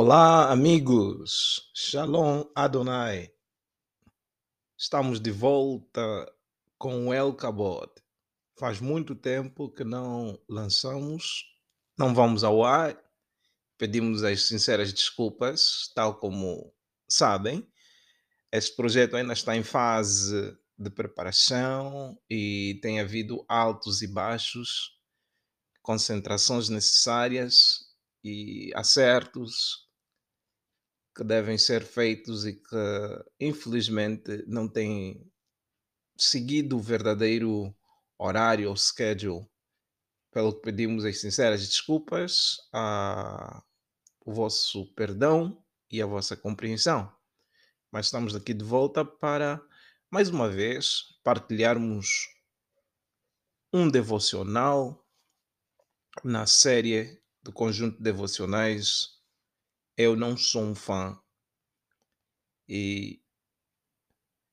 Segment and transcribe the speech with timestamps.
[0.00, 1.72] Olá, amigos.
[1.74, 3.32] Shalom Adonai.
[4.78, 6.00] Estamos de volta
[6.78, 7.90] com o El Kabod.
[8.56, 11.46] Faz muito tempo que não lançamos,
[11.98, 12.96] não vamos ao ar.
[13.76, 16.72] Pedimos as sinceras desculpas, tal como
[17.10, 17.68] sabem.
[18.52, 24.96] Este projeto ainda está em fase de preparação e tem havido altos e baixos,
[25.82, 27.80] concentrações necessárias
[28.22, 29.87] e acertos
[31.18, 35.28] que devem ser feitos e que infelizmente não têm
[36.16, 37.74] seguido o verdadeiro
[38.16, 39.44] horário ou schedule.
[40.30, 43.64] Pelo que pedimos as sinceras desculpas, a,
[44.24, 45.60] o vosso perdão
[45.90, 47.12] e a vossa compreensão.
[47.90, 49.60] Mas estamos aqui de volta para,
[50.08, 52.28] mais uma vez, partilharmos
[53.72, 55.04] um devocional
[56.22, 59.17] na série do conjunto de devocionais
[59.98, 61.20] Eu Não Sou um Fã.
[62.68, 63.20] E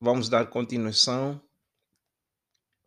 [0.01, 1.39] vamos dar continuação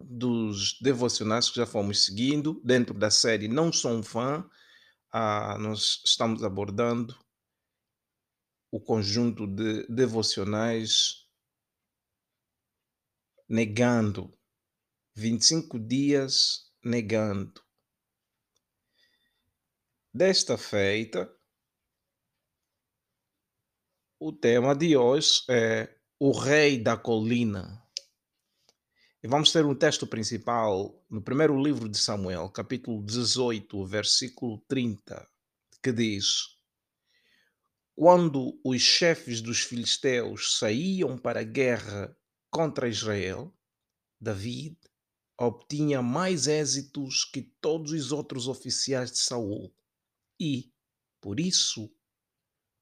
[0.01, 4.45] dos devocionais que já fomos seguindo dentro da série Não Sou um Fã.
[5.13, 7.17] Ah, nós estamos abordando
[8.73, 11.29] o conjunto de devocionais
[13.49, 14.37] negando
[15.15, 17.63] 25 dias negando.
[20.13, 21.38] Desta feita,
[24.21, 25.89] o tema de hoje é
[26.19, 27.81] o Rei da Colina.
[29.23, 35.29] E vamos ter um texto principal no primeiro livro de Samuel, capítulo 18, versículo 30,
[35.81, 36.57] que diz:
[37.95, 42.17] Quando os chefes dos filisteus saíam para a guerra
[42.51, 43.55] contra Israel,
[44.21, 44.77] David
[45.39, 49.73] obtinha mais êxitos que todos os outros oficiais de Saul
[50.41, 50.73] e,
[51.21, 51.89] por isso,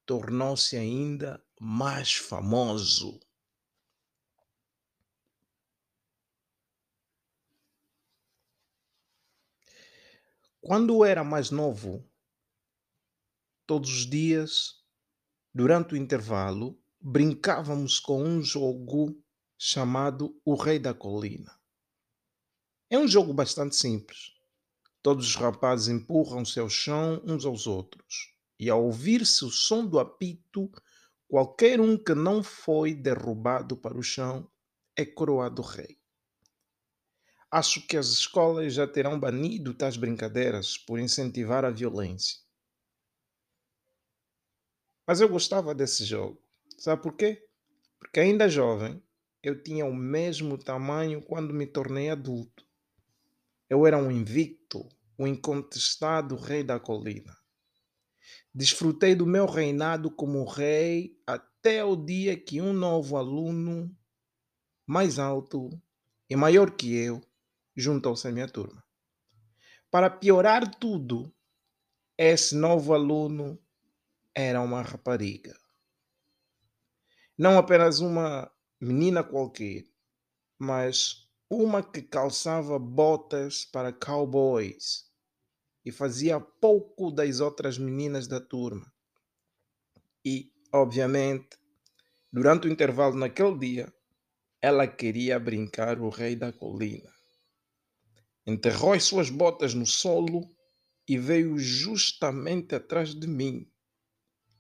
[0.07, 3.21] tornou-se ainda mais famoso.
[10.61, 12.09] Quando era mais novo,
[13.67, 14.85] todos os dias,
[15.53, 19.21] durante o intervalo, brincávamos com um jogo
[19.59, 21.57] chamado O Rei da Colina.
[22.91, 24.35] É um jogo bastante simples.
[25.03, 29.99] Todos os rapazes empurram-se ao chão uns aos outros, e ao ouvir-se o som do
[29.99, 30.71] apito,
[31.29, 34.51] qualquer um que não foi derrubado para o chão
[34.97, 35.99] é coroado rei.
[37.51, 42.39] Acho que as escolas já terão banido tais brincadeiras por incentivar a violência.
[45.07, 46.43] Mas eu gostava desse jogo.
[46.77, 47.49] Sabe por quê?
[47.99, 49.03] Porque ainda jovem,
[49.43, 52.67] eu tinha o mesmo tamanho quando me tornei adulto.
[53.71, 57.37] Eu era um invicto, um incontestado rei da colina.
[58.59, 63.95] Desfrutei do meu reinado como rei até o dia que um novo aluno,
[64.87, 65.69] mais alto
[66.27, 67.21] e maior que eu,
[67.77, 68.83] juntou-se à minha turma.
[69.91, 71.31] Para piorar tudo,
[72.17, 73.59] esse novo aluno
[74.35, 75.55] era uma rapariga.
[77.37, 78.51] Não apenas uma
[78.81, 79.85] menina qualquer,
[80.59, 85.07] mas uma que calçava botas para cowboys
[85.87, 88.93] e fazia pouco das outras meninas da turma.
[90.23, 91.57] E, obviamente,
[92.31, 93.95] durante o intervalo naquele dia,
[94.61, 97.17] ela queria brincar o rei da colina
[98.47, 100.49] enterrou as suas botas no solo
[101.09, 103.69] e veio justamente atrás de mim.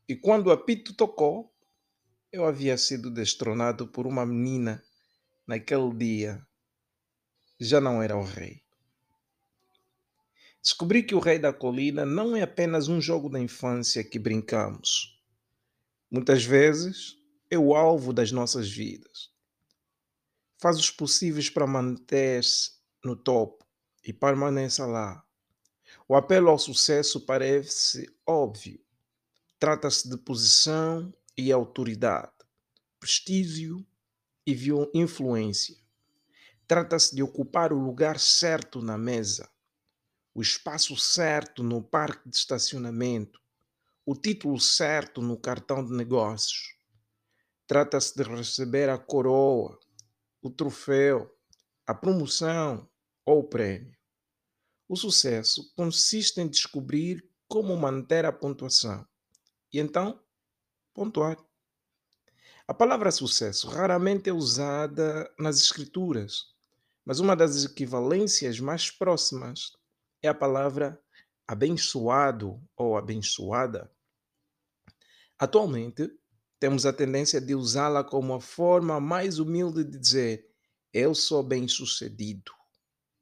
[0.09, 1.54] E quando o apito tocou,
[2.32, 4.82] eu havia sido destronado por uma menina
[5.47, 6.44] naquele dia.
[7.60, 8.66] Já não era o rei.
[10.66, 15.16] Descobri que o Rei da Colina não é apenas um jogo da infância que brincamos.
[16.10, 17.16] Muitas vezes
[17.49, 19.31] é o alvo das nossas vidas.
[20.60, 22.72] Faz os possíveis para manter-se
[23.04, 23.65] no topo
[24.04, 25.24] e permaneça lá.
[26.09, 28.84] O apelo ao sucesso parece óbvio.
[29.60, 32.33] Trata-se de posição e autoridade,
[32.98, 33.86] prestígio
[34.45, 34.53] e
[34.92, 35.77] influência.
[36.66, 39.48] Trata-se de ocupar o lugar certo na mesa,
[40.36, 43.41] o espaço certo no parque de estacionamento,
[44.04, 46.77] o título certo no cartão de negócios.
[47.66, 49.80] Trata-se de receber a coroa,
[50.42, 51.34] o troféu,
[51.86, 52.86] a promoção
[53.24, 53.97] ou o prêmio.
[54.86, 59.09] O sucesso consiste em descobrir como manter a pontuação
[59.72, 60.22] e então
[60.92, 61.38] pontuar.
[62.68, 66.54] A palavra sucesso raramente é usada nas escrituras,
[67.06, 69.72] mas uma das equivalências mais próximas
[70.26, 71.00] é a palavra
[71.46, 73.90] abençoado ou abençoada.
[75.38, 76.10] Atualmente,
[76.58, 80.50] temos a tendência de usá-la como a forma mais humilde de dizer
[80.92, 82.52] eu sou bem-sucedido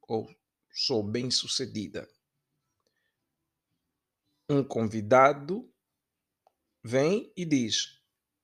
[0.02, 0.32] ou
[0.72, 2.08] sou bem-sucedida.
[4.48, 5.68] Um convidado
[6.84, 8.00] vem e diz: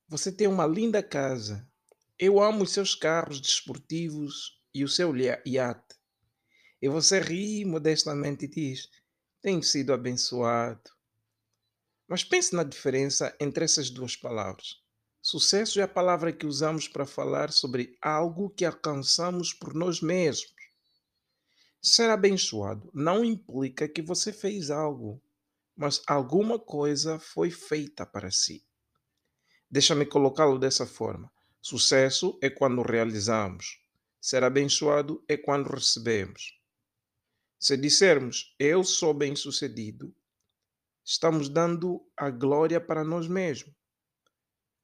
[0.09, 1.71] Você tem uma linda casa.
[2.19, 6.00] Eu amo os seus carros desportivos e o seu iate.
[6.81, 8.89] E você ri modestamente e diz:
[9.41, 10.91] Tenho sido abençoado.
[12.09, 14.81] Mas pense na diferença entre essas duas palavras.
[15.23, 20.55] Sucesso é a palavra que usamos para falar sobre algo que alcançamos por nós mesmos.
[21.83, 25.23] Ser abençoado não implica que você fez algo,
[25.77, 28.65] mas alguma coisa foi feita para si.
[29.71, 31.31] Deixa-me colocá-lo dessa forma.
[31.61, 33.79] Sucesso é quando realizamos.
[34.21, 36.60] Ser abençoado é quando recebemos.
[37.63, 40.17] Se dissermos eu sou bem-sucedido,
[41.05, 43.75] estamos dando a glória para nós mesmos.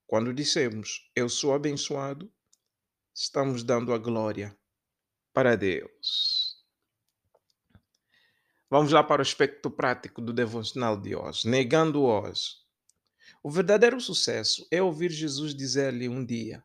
[0.07, 2.31] Quando dissemos eu sou abençoado,
[3.15, 4.55] estamos dando a glória
[5.33, 6.63] para Deus.
[8.69, 11.49] Vamos lá para o aspecto prático do devocional de hoje.
[11.49, 12.57] Negando hoje.
[13.43, 16.63] O verdadeiro sucesso é ouvir Jesus dizer-lhe um dia: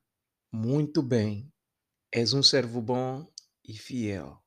[0.51, 1.49] Muito bem,
[2.11, 3.31] és um servo bom
[3.63, 4.40] e fiel.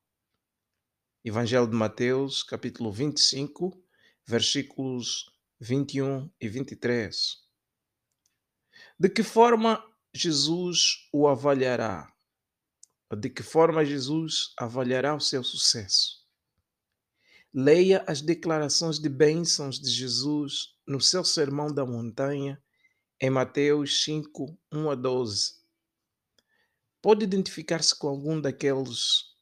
[1.27, 3.83] Evangelho de Mateus, capítulo 25,
[4.27, 5.25] versículos
[5.59, 7.39] 21 e 23.
[9.01, 9.83] De que forma
[10.13, 12.13] Jesus o avaliará?
[13.17, 16.27] De que forma Jesus avaliará o seu sucesso?
[17.55, 22.63] Leia as declarações de bênçãos de Jesus no seu Sermão da Montanha,
[23.19, 25.55] em Mateus 5, 1 a 12.
[27.01, 29.34] Pode identificar-se com algum daqueles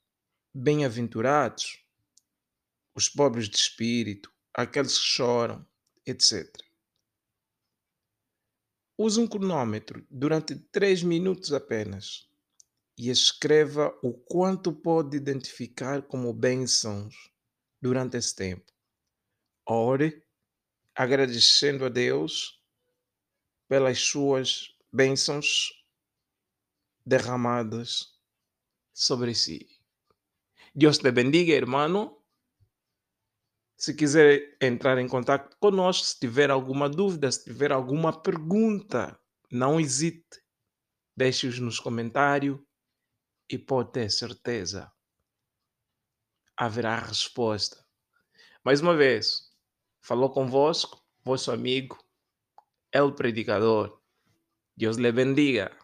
[0.54, 1.84] bem-aventurados?
[2.94, 5.66] Os pobres de espírito, aqueles que choram,
[6.06, 6.46] etc.
[8.98, 12.28] Use um cronômetro durante 3 minutos apenas
[12.98, 17.32] e escreva o quanto pode identificar como bênçãos
[17.80, 18.70] durante esse tempo.
[19.66, 20.22] Ore
[20.94, 22.62] agradecendo a Deus
[23.66, 25.72] pelas suas bênçãos
[27.06, 28.20] derramadas
[28.92, 29.71] sobre si.
[30.74, 32.18] Deus te bendiga, irmão.
[33.76, 39.20] Se quiser entrar em contato conosco, se tiver alguma dúvida, se tiver alguma pergunta,
[39.50, 40.40] não hesite.
[41.14, 42.58] Deixe-os nos comentários
[43.50, 44.90] e pode ter certeza.
[46.56, 47.84] Haverá resposta.
[48.64, 49.50] Mais uma vez,
[50.00, 51.98] falou convosco, vosso amigo,
[52.90, 54.00] El Predicador.
[54.74, 55.81] Deus lhe bendiga.